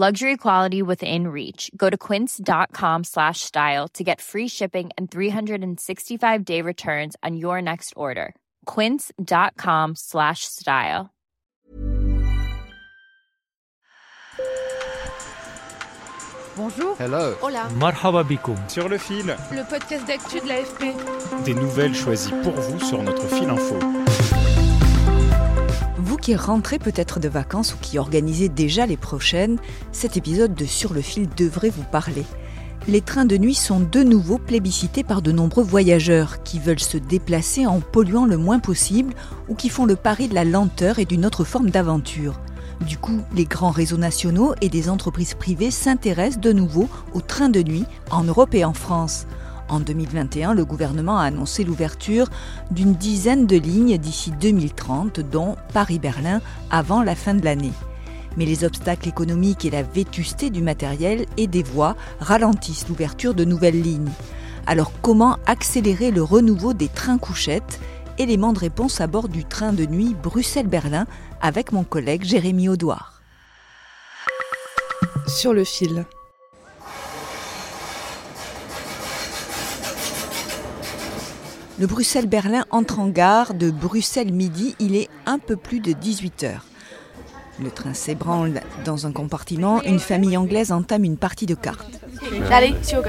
Luxury 0.00 0.36
quality 0.36 0.80
within 0.80 1.26
reach. 1.26 1.72
Go 1.76 1.90
to 1.90 1.96
quince.com 1.98 3.02
slash 3.02 3.40
style 3.40 3.88
to 3.94 4.04
get 4.04 4.20
free 4.20 4.46
shipping 4.46 4.90
and 4.96 5.10
365-day 5.10 6.62
returns 6.62 7.16
on 7.24 7.36
your 7.36 7.60
next 7.60 7.94
order. 7.96 8.36
quince.com 8.64 9.96
slash 9.96 10.44
style. 10.44 11.10
Bonjour. 16.56 16.94
Hello. 16.96 17.34
Hola. 17.40 17.68
Marhaba 17.78 18.22
bikoum. 18.24 18.56
Sur 18.68 18.88
le 18.88 18.98
fil, 18.98 19.36
Le 19.52 19.64
podcast 19.68 20.06
d'actu 20.06 20.40
de 20.40 20.46
l'AFP. 20.48 21.44
des 21.44 21.54
nouvelles 21.54 21.94
choisies 21.94 22.32
pour 22.42 22.52
vous 22.54 22.80
sur 22.84 23.02
notre 23.02 23.26
fil 23.28 23.48
info. 23.48 23.76
Qui 26.28 26.34
peut-être 26.78 27.20
de 27.20 27.28
vacances 27.30 27.72
ou 27.72 27.78
qui 27.80 27.98
organisez 27.98 28.50
déjà 28.50 28.84
les 28.84 28.98
prochaines, 28.98 29.56
cet 29.92 30.18
épisode 30.18 30.54
de 30.54 30.66
Sur 30.66 30.92
le 30.92 31.00
fil 31.00 31.26
devrait 31.38 31.70
vous 31.70 31.84
parler. 31.90 32.26
Les 32.86 33.00
trains 33.00 33.24
de 33.24 33.38
nuit 33.38 33.54
sont 33.54 33.80
de 33.80 34.02
nouveau 34.02 34.36
plébiscités 34.36 35.02
par 35.02 35.22
de 35.22 35.32
nombreux 35.32 35.64
voyageurs 35.64 36.42
qui 36.42 36.58
veulent 36.58 36.80
se 36.80 36.98
déplacer 36.98 37.66
en 37.66 37.80
polluant 37.80 38.26
le 38.26 38.36
moins 38.36 38.58
possible 38.58 39.14
ou 39.48 39.54
qui 39.54 39.70
font 39.70 39.86
le 39.86 39.96
pari 39.96 40.28
de 40.28 40.34
la 40.34 40.44
lenteur 40.44 40.98
et 40.98 41.06
d'une 41.06 41.24
autre 41.24 41.44
forme 41.44 41.70
d'aventure. 41.70 42.38
Du 42.86 42.98
coup, 42.98 43.22
les 43.34 43.46
grands 43.46 43.70
réseaux 43.70 43.96
nationaux 43.96 44.54
et 44.60 44.68
des 44.68 44.90
entreprises 44.90 45.32
privées 45.32 45.70
s'intéressent 45.70 46.42
de 46.42 46.52
nouveau 46.52 46.90
aux 47.14 47.22
trains 47.22 47.48
de 47.48 47.62
nuit 47.62 47.86
en 48.10 48.24
Europe 48.24 48.54
et 48.54 48.66
en 48.66 48.74
France. 48.74 49.26
En 49.68 49.80
2021, 49.80 50.54
le 50.54 50.64
gouvernement 50.64 51.18
a 51.18 51.24
annoncé 51.24 51.62
l'ouverture 51.62 52.28
d'une 52.70 52.94
dizaine 52.94 53.46
de 53.46 53.56
lignes 53.56 53.98
d'ici 53.98 54.32
2030, 54.32 55.20
dont 55.20 55.56
Paris-Berlin 55.74 56.40
avant 56.70 57.02
la 57.02 57.14
fin 57.14 57.34
de 57.34 57.44
l'année. 57.44 57.72
Mais 58.36 58.46
les 58.46 58.64
obstacles 58.64 59.08
économiques 59.08 59.64
et 59.64 59.70
la 59.70 59.82
vétusté 59.82 60.48
du 60.48 60.62
matériel 60.62 61.26
et 61.36 61.46
des 61.46 61.62
voies 61.62 61.96
ralentissent 62.20 62.88
l'ouverture 62.88 63.34
de 63.34 63.44
nouvelles 63.44 63.80
lignes. 63.82 64.12
Alors 64.66 64.92
comment 65.02 65.36
accélérer 65.46 66.10
le 66.10 66.22
renouveau 66.22 66.72
des 66.72 66.88
trains 66.88 67.18
couchettes? 67.18 67.80
Élément 68.16 68.52
de 68.52 68.58
réponse 68.58 69.00
à 69.00 69.06
bord 69.06 69.28
du 69.28 69.44
train 69.44 69.72
de 69.72 69.86
nuit 69.86 70.16
Bruxelles-Berlin 70.22 71.06
avec 71.40 71.72
mon 71.72 71.84
collègue 71.84 72.24
Jérémy 72.24 72.68
Audouard. 72.68 73.20
Sur 75.26 75.52
le 75.52 75.64
fil. 75.64 76.04
Le 81.78 81.86
Bruxelles-Berlin 81.86 82.64
entre 82.70 82.98
en 82.98 83.08
gare 83.08 83.54
de 83.54 83.70
Bruxelles 83.70 84.32
midi, 84.32 84.74
il 84.80 84.96
est 84.96 85.08
un 85.26 85.38
peu 85.38 85.54
plus 85.54 85.78
de 85.78 85.92
18 85.92 86.42
heures. 86.42 86.64
Le 87.62 87.70
train 87.70 87.94
s'ébranle 87.94 88.62
dans 88.84 89.06
un 89.06 89.12
compartiment, 89.12 89.80
une 89.84 90.00
famille 90.00 90.36
anglaise 90.36 90.72
entame 90.72 91.04
une 91.04 91.16
partie 91.16 91.46
de 91.46 91.54
cartes. 91.54 92.00
Allez, 92.50 92.74
go. 92.92 93.02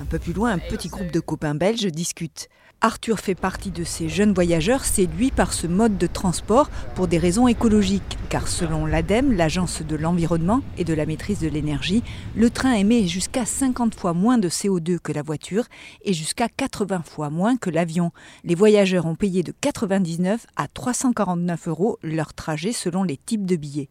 Un 0.00 0.06
peu 0.06 0.18
plus 0.18 0.32
loin, 0.32 0.50
un 0.52 0.58
petit 0.58 0.88
groupe 0.88 1.10
de 1.10 1.20
copains 1.20 1.54
belges 1.54 1.84
discute. 1.84 2.48
Arthur 2.80 3.20
fait 3.20 3.34
partie 3.34 3.70
de 3.70 3.84
ces 3.84 4.08
jeunes 4.08 4.32
voyageurs 4.32 4.86
séduits 4.86 5.30
par 5.30 5.52
ce 5.52 5.66
mode 5.66 5.98
de 5.98 6.06
transport 6.06 6.70
pour 6.94 7.06
des 7.06 7.18
raisons 7.18 7.46
écologiques, 7.46 8.16
car 8.30 8.48
selon 8.48 8.86
l'ADEME, 8.86 9.34
l'Agence 9.34 9.82
de 9.82 9.96
l'environnement 9.96 10.62
et 10.78 10.84
de 10.84 10.94
la 10.94 11.04
maîtrise 11.04 11.40
de 11.40 11.48
l'énergie, 11.48 12.02
le 12.34 12.48
train 12.48 12.72
émet 12.72 13.06
jusqu'à 13.06 13.44
50 13.44 13.94
fois 13.94 14.14
moins 14.14 14.38
de 14.38 14.48
CO2 14.48 14.98
que 14.98 15.12
la 15.12 15.20
voiture 15.20 15.64
et 16.02 16.14
jusqu'à 16.14 16.48
80 16.48 17.02
fois 17.04 17.28
moins 17.28 17.58
que 17.58 17.68
l'avion. 17.68 18.10
Les 18.44 18.54
voyageurs 18.54 19.04
ont 19.04 19.16
payé 19.16 19.42
de 19.42 19.52
99 19.60 20.46
à 20.56 20.66
349 20.66 21.68
euros 21.68 21.98
leur 22.02 22.32
trajet 22.32 22.72
selon 22.72 23.02
les 23.02 23.18
types 23.18 23.44
de 23.44 23.56
billets. 23.56 23.90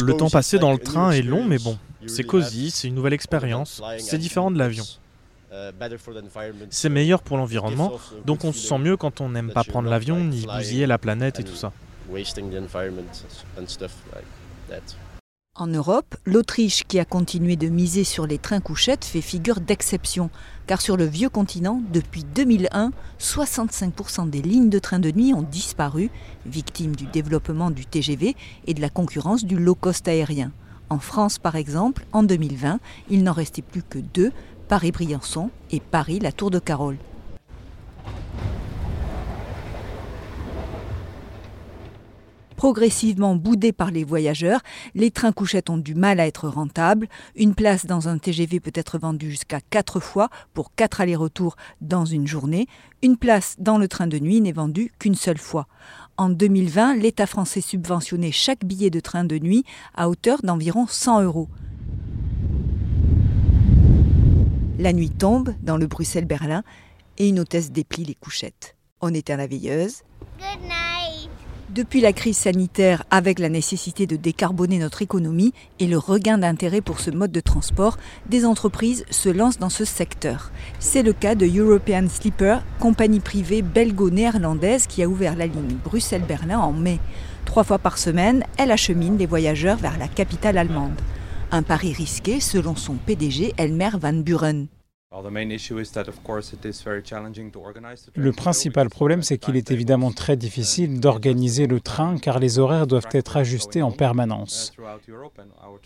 Le 0.00 0.16
temps 0.16 0.30
passé 0.30 0.58
dans 0.58 0.72
le 0.72 0.78
train 0.78 1.12
est 1.12 1.22
long, 1.22 1.44
mais 1.44 1.58
bon, 1.58 1.78
c'est 2.06 2.24
cosy, 2.24 2.70
c'est 2.70 2.88
une 2.88 2.94
nouvelle 2.94 3.12
expérience, 3.12 3.82
c'est 3.98 4.18
différent 4.18 4.50
de 4.50 4.58
l'avion. 4.58 4.84
C'est 6.70 6.88
meilleur 6.88 7.22
pour 7.22 7.36
l'environnement, 7.36 7.92
donc 8.24 8.44
on 8.44 8.52
se 8.52 8.66
sent 8.66 8.78
mieux 8.78 8.96
quand 8.96 9.20
on 9.20 9.30
n'aime 9.30 9.52
pas 9.52 9.64
prendre 9.64 9.88
l'avion 9.88 10.24
ni 10.24 10.46
bousiller 10.46 10.86
la 10.86 10.98
planète 10.98 11.40
et 11.40 11.44
tout 11.44 11.54
ça. 11.54 11.72
En 15.54 15.66
Europe, 15.66 16.16
l'Autriche, 16.24 16.84
qui 16.84 16.98
a 16.98 17.04
continué 17.04 17.56
de 17.56 17.68
miser 17.68 18.04
sur 18.04 18.26
les 18.26 18.38
trains 18.38 18.60
couchettes, 18.60 19.04
fait 19.04 19.20
figure 19.20 19.60
d'exception, 19.60 20.30
car 20.66 20.80
sur 20.80 20.96
le 20.96 21.04
vieux 21.04 21.28
continent, 21.28 21.82
depuis 21.92 22.24
2001, 22.24 22.90
65% 23.20 24.30
des 24.30 24.40
lignes 24.40 24.70
de 24.70 24.78
trains 24.78 24.98
de 24.98 25.10
nuit 25.10 25.34
ont 25.34 25.42
disparu, 25.42 26.10
victimes 26.46 26.96
du 26.96 27.04
développement 27.04 27.70
du 27.70 27.84
TGV 27.84 28.34
et 28.66 28.72
de 28.72 28.80
la 28.80 28.88
concurrence 28.88 29.44
du 29.44 29.58
low-cost 29.58 30.08
aérien. 30.08 30.52
En 30.92 30.98
France, 30.98 31.38
par 31.38 31.56
exemple, 31.56 32.04
en 32.12 32.22
2020, 32.22 32.78
il 33.08 33.24
n'en 33.24 33.32
restait 33.32 33.62
plus 33.62 33.82
que 33.82 33.98
deux, 33.98 34.30
Paris-Briançon 34.68 35.48
et 35.70 35.80
Paris-La 35.80 36.32
Tour 36.32 36.50
de 36.50 36.58
Carole. 36.58 36.98
Progressivement 42.62 43.34
boudés 43.34 43.72
par 43.72 43.90
les 43.90 44.04
voyageurs, 44.04 44.60
les 44.94 45.10
trains 45.10 45.32
couchettes 45.32 45.68
ont 45.68 45.78
du 45.78 45.96
mal 45.96 46.20
à 46.20 46.28
être 46.28 46.46
rentables. 46.46 47.08
Une 47.34 47.56
place 47.56 47.86
dans 47.86 48.08
un 48.08 48.18
TGV 48.18 48.60
peut 48.60 48.70
être 48.76 48.98
vendue 49.00 49.32
jusqu'à 49.32 49.60
4 49.60 49.98
fois 49.98 50.28
pour 50.54 50.72
4 50.76 51.00
allers-retours 51.00 51.56
dans 51.80 52.04
une 52.04 52.28
journée. 52.28 52.68
Une 53.02 53.16
place 53.16 53.56
dans 53.58 53.78
le 53.78 53.88
train 53.88 54.06
de 54.06 54.16
nuit 54.20 54.40
n'est 54.40 54.52
vendue 54.52 54.92
qu'une 55.00 55.16
seule 55.16 55.38
fois. 55.38 55.66
En 56.16 56.28
2020, 56.28 56.98
l'État 56.98 57.26
français 57.26 57.60
subventionnait 57.60 58.30
chaque 58.30 58.64
billet 58.64 58.90
de 58.90 59.00
train 59.00 59.24
de 59.24 59.40
nuit 59.40 59.64
à 59.96 60.08
hauteur 60.08 60.38
d'environ 60.44 60.86
100 60.86 61.22
euros. 61.22 61.48
La 64.78 64.92
nuit 64.92 65.10
tombe 65.10 65.52
dans 65.64 65.78
le 65.78 65.88
Bruxelles-Berlin 65.88 66.62
et 67.18 67.28
une 67.28 67.40
hôtesse 67.40 67.72
déplie 67.72 68.04
les 68.04 68.14
couchettes. 68.14 68.76
On 69.00 69.12
éteint 69.12 69.36
la 69.36 69.48
veilleuse. 69.48 70.04
Depuis 71.72 72.02
la 72.02 72.12
crise 72.12 72.36
sanitaire, 72.36 73.02
avec 73.10 73.38
la 73.38 73.48
nécessité 73.48 74.06
de 74.06 74.16
décarboner 74.16 74.78
notre 74.78 75.00
économie 75.00 75.54
et 75.80 75.86
le 75.86 75.96
regain 75.96 76.36
d'intérêt 76.36 76.82
pour 76.82 77.00
ce 77.00 77.10
mode 77.10 77.32
de 77.32 77.40
transport, 77.40 77.96
des 78.28 78.44
entreprises 78.44 79.06
se 79.08 79.30
lancent 79.30 79.58
dans 79.58 79.70
ce 79.70 79.86
secteur. 79.86 80.52
C'est 80.80 81.02
le 81.02 81.14
cas 81.14 81.34
de 81.34 81.46
European 81.46 82.08
Sleeper, 82.10 82.62
compagnie 82.78 83.20
privée 83.20 83.62
belgo-néerlandaise 83.62 84.86
qui 84.86 85.02
a 85.02 85.08
ouvert 85.08 85.34
la 85.34 85.46
ligne 85.46 85.78
Bruxelles-Berlin 85.82 86.58
en 86.58 86.72
mai. 86.72 87.00
Trois 87.46 87.64
fois 87.64 87.78
par 87.78 87.96
semaine, 87.96 88.44
elle 88.58 88.70
achemine 88.70 89.16
les 89.16 89.24
voyageurs 89.24 89.78
vers 89.78 89.96
la 89.96 90.08
capitale 90.08 90.58
allemande. 90.58 91.00
Un 91.52 91.62
pari 91.62 91.94
risqué 91.94 92.40
selon 92.40 92.76
son 92.76 92.96
PDG 92.96 93.54
Elmer 93.56 93.92
Van 93.98 94.12
Buren. 94.12 94.66
Le 98.14 98.32
principal 98.32 98.88
problème, 98.88 99.22
c'est 99.22 99.36
qu'il 99.38 99.56
est 99.56 99.70
évidemment 99.70 100.10
très 100.10 100.36
difficile 100.36 101.00
d'organiser 101.00 101.66
le 101.66 101.80
train 101.80 102.16
car 102.16 102.38
les 102.38 102.58
horaires 102.58 102.86
doivent 102.86 103.08
être 103.12 103.36
ajustés 103.36 103.82
en 103.82 103.90
permanence. 103.90 104.72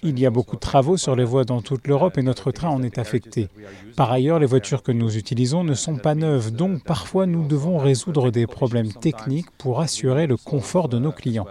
Il 0.02 0.20
y 0.20 0.26
a 0.26 0.30
beaucoup 0.30 0.54
de 0.54 0.60
travaux 0.60 0.96
sur 0.96 1.16
les 1.16 1.24
voies 1.24 1.44
dans 1.44 1.60
toute 1.60 1.88
l'Europe 1.88 2.18
et 2.18 2.22
notre 2.22 2.52
train 2.52 2.68
en 2.68 2.82
est 2.82 2.98
affecté. 2.98 3.48
Par 3.96 4.12
ailleurs, 4.12 4.38
les 4.38 4.46
voitures 4.46 4.82
que 4.82 4.92
nous 4.92 5.16
utilisons 5.16 5.64
ne 5.64 5.74
sont 5.74 5.96
pas 5.96 6.14
neuves, 6.14 6.52
donc 6.52 6.84
parfois 6.84 7.26
nous 7.26 7.46
devons 7.46 7.78
résoudre 7.78 8.30
des 8.30 8.46
problèmes 8.46 8.92
techniques 8.92 9.50
pour 9.58 9.80
assurer 9.80 10.26
le 10.26 10.36
confort 10.36 10.88
de 10.88 10.98
nos 10.98 11.12
clients. 11.12 11.46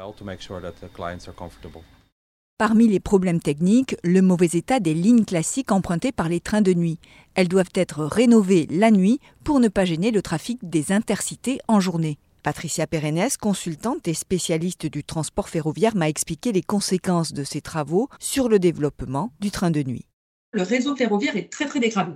Parmi 2.58 2.88
les 2.88 3.02
problèmes 3.02 3.42
techniques, 3.42 3.98
le 4.02 4.22
mauvais 4.22 4.48
état 4.54 4.80
des 4.80 4.94
lignes 4.94 5.26
classiques 5.26 5.74
empruntées 5.74 6.14
par 6.14 6.30
les 6.30 6.40
trains 6.40 6.62
de 6.62 6.74
nuit. 6.74 7.00
Elles 7.34 7.50
doivent 7.50 7.74
être 7.76 8.06
rénovées 8.06 8.66
la 8.72 8.92
nuit 8.92 9.20
pour 9.44 9.60
ne 9.60 9.68
pas 9.68 9.84
gêner 9.84 10.10
le 10.10 10.22
trafic 10.22 10.60
des 10.64 10.94
intercités 10.94 11.60
en 11.68 11.82
journée. 11.82 12.18
Patricia 12.44 12.88
Perennes, 12.88 13.28
consultante 13.42 14.08
et 14.08 14.14
spécialiste 14.14 14.86
du 14.86 15.04
transport 15.04 15.50
ferroviaire, 15.50 15.98
m'a 15.98 16.08
expliqué 16.08 16.54
les 16.54 16.62
conséquences 16.62 17.34
de 17.34 17.44
ces 17.44 17.60
travaux 17.60 18.08
sur 18.22 18.48
le 18.48 18.58
développement 18.58 19.34
du 19.42 19.52
train 19.52 19.70
de 19.70 19.84
nuit. 19.84 20.06
Le 20.54 20.62
réseau 20.62 20.96
ferroviaire 20.96 21.36
est 21.36 21.52
très 21.52 21.66
très 21.66 21.82
dégradé. 21.82 22.14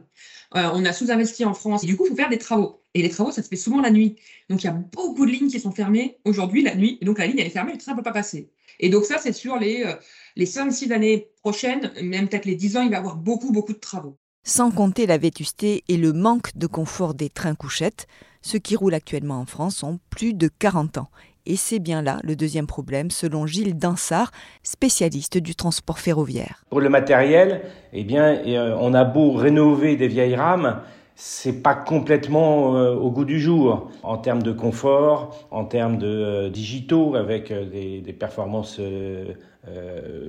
Euh, 0.56 0.70
on 0.74 0.86
a 0.86 0.94
sous-investi 0.94 1.44
en 1.44 1.54
France 1.54 1.84
et 1.84 1.88
du 1.88 1.98
coup, 1.98 2.06
il 2.06 2.12
faut 2.12 2.16
faire 2.16 2.30
des 2.30 2.38
travaux. 2.38 2.79
Et 2.96 3.02
les 3.02 3.10
travaux, 3.10 3.32
ça 3.32 3.44
se 3.44 3.48
fait 3.48 3.56
souvent 3.56 3.82
la 3.82 3.92
nuit. 3.92 4.16
Donc, 4.50 4.64
il 4.64 4.66
y 4.66 4.70
a 4.70 4.74
beaucoup 4.74 5.26
de 5.26 5.32
lignes 5.32 5.50
qui 5.50 5.60
sont 5.60 5.72
fermées 5.72 6.18
aujourd'hui 6.26 6.64
la 6.64 6.76
nuit. 6.76 6.98
Et 7.02 7.06
donc, 7.06 7.20
la 7.20 7.28
ligne, 7.28 7.40
elle 7.40 7.48
est 7.48 7.52
fermée, 7.52 7.74
le 7.74 7.78
train 7.78 7.92
ne 7.92 7.98
peut 7.98 8.04
pas 8.04 8.12
passer. 8.12 8.50
Et 8.80 8.90
donc, 8.90 9.06
ça, 9.06 9.18
c'est 9.20 9.34
sur 9.34 9.58
les, 9.58 9.84
euh, 9.84 9.94
les 10.36 10.46
5-6 10.46 10.92
années 10.92 11.30
prochaines, 11.42 11.92
même 12.02 12.28
peut-être 12.28 12.46
les 12.46 12.56
10 12.56 12.78
ans, 12.78 12.82
il 12.82 12.90
va 12.90 12.96
y 12.96 13.00
avoir 13.00 13.16
beaucoup, 13.16 13.52
beaucoup 13.52 13.74
de 13.74 13.80
travaux. 13.80 14.18
Sans 14.44 14.72
compter 14.72 15.06
la 15.06 15.18
vétusté 15.18 15.84
et 15.88 15.98
le 15.98 16.14
manque 16.14 16.56
de 16.56 16.66
confort 16.66 17.14
des 17.14 17.30
trains 17.30 17.56
couchettes, 17.56 18.08
ceux 18.42 18.60
qui 18.60 18.76
roulent 18.76 18.94
actuellement 18.94 19.40
en 19.40 19.46
France 19.46 19.84
ont 19.84 20.00
plus 20.10 20.34
de 20.34 20.48
40 20.48 20.98
ans. 20.98 21.10
Et 21.46 21.56
c'est 21.56 21.80
bien 21.80 22.02
là 22.02 22.20
le 22.24 22.36
deuxième 22.36 22.68
problème, 22.68 23.12
selon 23.12 23.48
Gilles 23.48 23.78
Dansard, 23.78 24.32
spécialiste 24.64 25.38
du 25.38 25.56
transport 25.56 26.00
ferroviaire. 26.00 26.64
Pour 26.70 26.80
le 26.80 26.90
matériel, 26.90 27.62
eh 27.92 28.04
bien, 28.04 28.42
euh, 28.46 28.78
on 28.80 28.94
a 28.94 29.04
beau 29.04 29.32
rénover 29.34 29.96
des 29.96 30.08
vieilles 30.08 30.36
rames, 30.36 30.82
c'est 31.22 31.62
pas 31.62 31.76
complètement 31.76 32.78
euh, 32.78 32.96
au 32.96 33.12
goût 33.12 33.26
du 33.26 33.42
jour 33.42 33.92
en 34.04 34.18
termes 34.18 34.42
de 34.42 34.54
confort, 34.54 35.36
en 35.52 35.66
termes 35.66 35.98
de 35.98 36.08
euh, 36.08 36.50
digitaux 36.50 37.16
avec 37.16 37.52
euh, 37.52 37.66
des, 37.66 38.14
performances 38.14 38.80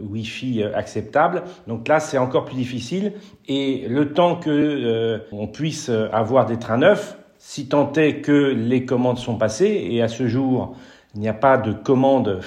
Wi-Fi 0.03 0.65
acceptables. 0.65 1.45
Donc 1.69 1.87
là, 1.87 2.01
c'est 2.01 2.19
encore 2.19 2.45
plus 2.45 2.57
difficile. 2.57 3.13
Et 3.47 3.87
le 3.89 4.13
temps 4.13 4.37
que 4.37 5.23
on 5.33 5.47
puisse 5.47 5.89
avoir 5.89 6.47
des 6.47 6.59
trains 6.59 6.79
neufs, 6.79 7.17
si 7.39 7.69
tant 7.69 7.93
est 7.95 8.21
que 8.21 8.33
les 8.33 8.85
commandes 8.85 9.19
sont 9.19 9.37
passées, 9.37 9.89
et 9.91 10.03
à 10.03 10.09
ce 10.09 10.27
jour, 10.27 10.77
il 11.15 11.21
n'y 11.21 11.29
a 11.29 11.35
pas 11.35 11.57
de 11.57 11.73
commande 11.73 12.41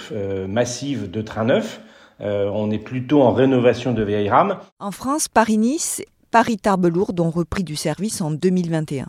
massive 0.48 1.10
de 1.10 1.22
trains 1.22 1.46
neufs. 1.46 1.82
on 2.20 2.70
est 2.70 2.84
plutôt 2.84 3.24
en 3.24 3.32
rénovation 3.32 3.94
de 3.94 4.04
vieilles 4.04 4.30
rames. 4.30 4.58
En 4.80 4.92
France, 4.92 5.28
Paris-Nice 5.28 6.04
Paris-Tarbes-Lourdes 6.34 7.20
ont 7.20 7.30
repris 7.30 7.64
du 7.64 7.76
service 7.76 8.20
en 8.20 8.32
2021. 8.32 9.06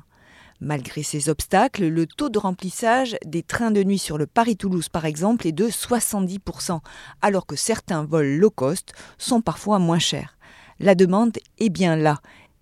Malgré 0.61 1.03
ces 1.03 1.31
obstacles, 1.31 1.87
le 1.87 2.06
taux 2.06 2.29
de 2.29 2.38
remplissage 2.38 3.17
des 3.25 3.43
trains 3.43 3.71
de 3.71 3.82
nuit 3.82 3.97
sur 3.97 4.19
le 4.19 4.26
Paris-Toulouse, 4.26 4.91
par 4.91 5.06
exemple, 5.06 5.47
est 5.47 5.53
de 5.53 5.69
70%, 5.69 6.81
alors 7.23 7.47
que 7.47 7.56
certains 7.56 8.05
vols 8.05 8.37
low 8.37 8.50
cost 8.50 8.93
sont 9.17 9.41
parfois 9.41 9.79
moins 9.79 9.99
chers. 9.99 10.37
La 10.81 10.94
demande 10.94 11.38
est 11.56 11.71
bien 11.71 11.97
là. 11.97 12.19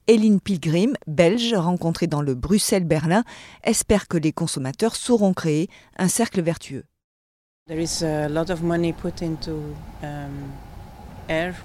Hélène 0.06 0.40
Pilgrim, 0.40 0.92
belge, 1.08 1.54
rencontrée 1.54 2.06
dans 2.06 2.22
le 2.22 2.36
Bruxelles-Berlin, 2.36 3.24
espère 3.64 4.06
que 4.06 4.16
les 4.16 4.32
consommateurs 4.32 4.94
sauront 4.94 5.34
créer 5.34 5.68
un 5.98 6.06
cercle 6.06 6.40
vertueux. 6.40 6.84
There 7.66 7.82
is 7.82 8.04
a 8.04 8.28
lot 8.28 8.48
of 8.48 8.62
money 8.62 8.92
put 8.92 9.24
into 9.24 9.74
um, 10.04 10.52
air 11.28 11.56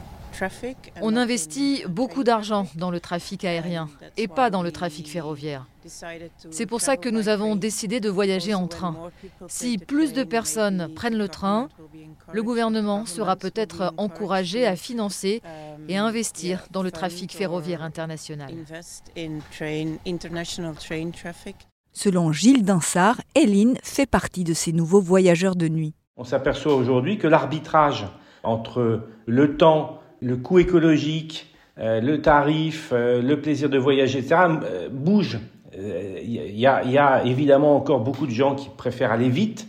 on 1.02 1.16
investit 1.16 1.84
beaucoup 1.88 2.24
d'argent 2.24 2.68
dans 2.76 2.92
le 2.92 3.00
trafic 3.00 3.44
aérien 3.46 3.90
et 4.18 4.28
pas 4.28 4.50
dans 4.50 4.64
le 4.64 4.72
trafic 4.72 5.10
ferroviaire. 5.10 5.66
C'est 6.52 6.66
pour 6.66 6.82
ça 6.82 6.98
que 6.98 7.10
nous 7.10 7.30
avons 7.30 7.56
décidé 7.56 8.00
de 8.00 8.10
voyager 8.10 8.54
en 8.54 8.68
train. 8.68 8.96
Si 9.48 9.78
plus 9.78 10.14
de 10.14 10.24
personnes 10.24 10.90
prennent 10.94 11.18
le 11.18 11.30
train, 11.30 11.70
le 12.32 12.44
gouvernement 12.44 13.06
sera 13.06 13.36
peut-être 13.36 13.94
encouragé 13.98 14.66
à 14.66 14.76
financer 14.76 15.42
et 15.88 15.98
à 15.98 16.04
investir 16.04 16.66
dans 16.72 16.84
le 16.84 16.92
trafic 16.92 17.34
ferroviaire 17.34 17.82
international. 17.82 18.54
Selon 21.94 22.32
Gilles 22.32 22.64
Dansard, 22.64 23.22
Hélène 23.34 23.78
fait 23.82 24.06
partie 24.06 24.44
de 24.44 24.54
ces 24.54 24.72
nouveaux 24.72 25.02
voyageurs 25.02 25.56
de 25.56 25.68
nuit. 25.68 25.96
On 26.18 26.24
s'aperçoit 26.24 26.76
aujourd'hui 26.76 27.18
que 27.18 27.28
l'arbitrage 27.28 28.08
entre 28.44 29.08
le 29.26 29.58
temps 29.58 30.00
le 30.22 30.38
coût 30.38 30.60
écologique, 30.60 31.54
euh, 31.80 32.02
le 32.02 32.22
tarif, 32.22 32.90
euh, 32.92 33.22
le 33.22 33.40
plaisir 33.40 33.70
de 33.70 33.78
voyager, 33.78 34.20
etc., 34.20 34.42
euh, 34.64 34.90
bouge. 34.90 35.40
Il 35.80 36.60
y, 36.60 36.66
a, 36.66 37.24
évidemment 37.24 37.76
encore 37.76 38.00
beaucoup 38.00 38.26
de 38.26 38.32
gens 38.32 38.56
qui 38.56 38.68
préfèrent 38.76 39.12
aller 39.12 39.30
vite, 39.30 39.68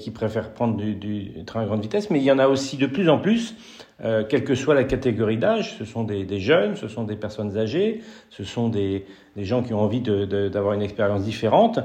qui 0.00 0.10
préfèrent 0.10 0.52
prendre 0.52 0.76
du, 0.76 1.44
train 1.46 1.62
à 1.62 1.64
grande 1.64 1.82
vitesse, 1.82 2.10
mais 2.10 2.18
il 2.18 2.24
y 2.24 2.32
en 2.32 2.38
a 2.38 2.48
aussi 2.48 2.76
de 2.76 2.86
plus 2.86 3.08
en 3.08 3.18
plus, 3.18 3.54
quelle 4.00 4.42
que 4.42 4.54
soit 4.54 4.74
la 4.74 4.84
catégorie 4.84 5.36
d'âge, 5.36 5.76
ce 5.78 5.84
sont 5.84 6.02
des, 6.02 6.40
jeunes, 6.40 6.74
ce 6.74 6.88
sont 6.88 7.04
des 7.04 7.14
personnes 7.14 7.56
âgées, 7.56 8.00
ce 8.28 8.42
sont 8.42 8.68
des, 8.68 9.04
gens 9.36 9.62
qui 9.62 9.72
ont 9.74 9.80
envie 9.80 10.00
d'avoir 10.00 10.74
une 10.74 10.82
expérience 10.82 11.22
différente, 11.22 11.78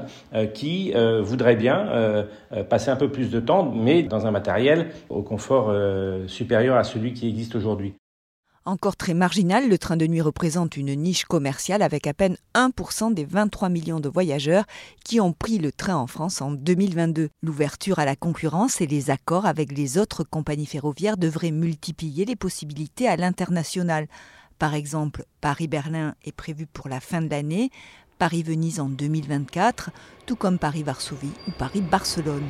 qui 0.54 0.92
voudraient 1.20 1.54
bien 1.54 2.26
passer 2.68 2.90
un 2.90 2.96
peu 2.96 3.10
plus 3.10 3.30
de 3.30 3.38
temps, 3.38 3.70
mais 3.70 4.02
dans 4.02 4.26
un 4.26 4.32
matériel 4.32 4.88
au 5.08 5.22
confort 5.22 5.72
supérieur 6.26 6.76
à 6.76 6.82
celui 6.82 7.12
qui 7.12 7.28
existe 7.28 7.54
aujourd'hui. 7.54 7.94
Encore 8.66 8.96
très 8.96 9.12
marginal, 9.12 9.68
le 9.68 9.76
train 9.76 9.98
de 9.98 10.06
nuit 10.06 10.22
représente 10.22 10.78
une 10.78 10.94
niche 10.94 11.26
commerciale 11.26 11.82
avec 11.82 12.06
à 12.06 12.14
peine 12.14 12.38
1% 12.54 13.12
des 13.12 13.26
23 13.26 13.68
millions 13.68 14.00
de 14.00 14.08
voyageurs 14.08 14.64
qui 15.04 15.20
ont 15.20 15.34
pris 15.34 15.58
le 15.58 15.70
train 15.70 15.96
en 15.96 16.06
France 16.06 16.40
en 16.40 16.50
2022. 16.50 17.28
L'ouverture 17.42 17.98
à 17.98 18.06
la 18.06 18.16
concurrence 18.16 18.80
et 18.80 18.86
les 18.86 19.10
accords 19.10 19.44
avec 19.44 19.70
les 19.70 19.98
autres 19.98 20.24
compagnies 20.24 20.64
ferroviaires 20.64 21.18
devraient 21.18 21.50
multiplier 21.50 22.24
les 22.24 22.36
possibilités 22.36 23.06
à 23.06 23.16
l'international. 23.16 24.06
Par 24.58 24.72
exemple, 24.72 25.26
Paris-Berlin 25.42 26.14
est 26.24 26.32
prévu 26.32 26.64
pour 26.66 26.88
la 26.88 27.00
fin 27.00 27.20
de 27.20 27.28
l'année, 27.28 27.68
Paris-Venise 28.18 28.80
en 28.80 28.88
2024, 28.88 29.90
tout 30.24 30.36
comme 30.36 30.58
Paris-Varsovie 30.58 31.34
ou 31.46 31.50
Paris-Barcelone. 31.58 32.48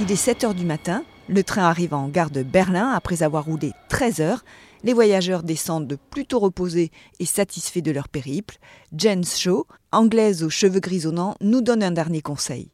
Il 0.00 0.12
est 0.12 0.16
7 0.16 0.44
heures 0.44 0.54
du 0.54 0.64
matin, 0.64 1.02
le 1.28 1.42
train 1.42 1.64
arrive 1.64 1.92
en 1.92 2.06
gare 2.06 2.30
de 2.30 2.44
Berlin 2.44 2.90
après 2.90 3.24
avoir 3.24 3.44
roulé 3.44 3.72
13 3.88 4.20
heures. 4.20 4.44
Les 4.84 4.92
voyageurs 4.92 5.42
descendent 5.42 5.98
plutôt 6.10 6.38
reposés 6.38 6.92
et 7.18 7.26
satisfaits 7.26 7.80
de 7.80 7.90
leur 7.90 8.08
périple. 8.08 8.58
Jen 8.96 9.24
Shaw, 9.24 9.66
anglaise 9.90 10.44
aux 10.44 10.50
cheveux 10.50 10.78
grisonnants, 10.78 11.34
nous 11.40 11.62
donne 11.62 11.82
un 11.82 11.90
dernier 11.90 12.22
conseil. 12.22 12.70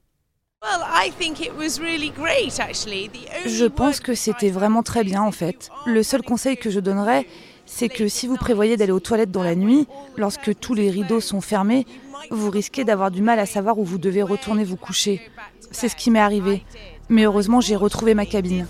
Je 3.46 3.66
pense 3.66 4.00
que 4.00 4.14
c'était 4.14 4.50
vraiment 4.50 4.82
très 4.82 5.02
bien 5.02 5.22
en 5.22 5.32
fait. 5.32 5.70
Le 5.86 6.02
seul 6.02 6.20
conseil 6.20 6.58
que 6.58 6.70
je 6.70 6.80
donnerais, 6.80 7.26
c'est 7.64 7.88
que 7.88 8.06
si 8.06 8.26
vous 8.26 8.36
prévoyez 8.36 8.76
d'aller 8.76 8.92
aux 8.92 9.00
toilettes 9.00 9.30
dans 9.30 9.42
la 9.42 9.54
nuit, 9.54 9.86
lorsque 10.16 10.58
tous 10.58 10.74
les 10.74 10.90
rideaux 10.90 11.20
sont 11.20 11.40
fermés, 11.40 11.86
vous 12.30 12.50
risquez 12.50 12.84
d'avoir 12.84 13.10
du 13.10 13.22
mal 13.22 13.38
à 13.38 13.46
savoir 13.46 13.78
où 13.78 13.84
vous 13.84 13.98
devez 13.98 14.22
retourner 14.22 14.64
vous 14.64 14.76
coucher. 14.76 15.22
C'est 15.70 15.88
ce 15.88 15.96
qui 15.96 16.10
m'est 16.10 16.20
arrivé. 16.20 16.62
Mais 17.08 17.24
heureusement, 17.24 17.60
j'ai 17.60 17.76
retrouvé 17.76 18.14
ma 18.14 18.26
cabine. 18.26 18.66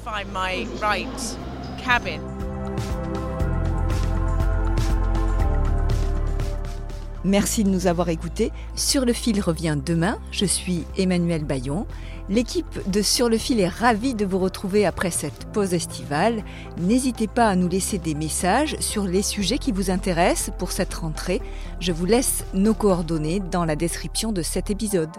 Merci 7.24 7.64
de 7.64 7.70
nous 7.70 7.86
avoir 7.86 8.10
écoutés. 8.10 8.52
Sur 8.76 9.06
le 9.06 9.14
fil 9.14 9.40
revient 9.40 9.78
demain. 9.82 10.18
Je 10.30 10.44
suis 10.44 10.84
Emmanuel 10.98 11.44
Bayon. 11.44 11.86
L'équipe 12.28 12.90
de 12.90 13.02
Sur 13.02 13.28
le 13.28 13.38
fil 13.38 13.60
est 13.60 13.68
ravie 13.68 14.14
de 14.14 14.26
vous 14.26 14.38
retrouver 14.38 14.84
après 14.84 15.10
cette 15.10 15.46
pause 15.52 15.74
estivale. 15.74 16.42
N'hésitez 16.78 17.26
pas 17.26 17.48
à 17.48 17.56
nous 17.56 17.68
laisser 17.68 17.98
des 17.98 18.14
messages 18.14 18.76
sur 18.80 19.04
les 19.04 19.22
sujets 19.22 19.58
qui 19.58 19.72
vous 19.72 19.90
intéressent 19.90 20.54
pour 20.58 20.72
cette 20.72 20.94
rentrée. 20.94 21.40
Je 21.80 21.92
vous 21.92 22.06
laisse 22.06 22.44
nos 22.52 22.74
coordonnées 22.74 23.40
dans 23.40 23.64
la 23.64 23.76
description 23.76 24.32
de 24.32 24.42
cet 24.42 24.70
épisode. 24.70 25.10